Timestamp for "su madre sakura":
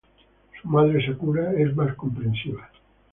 0.59-1.51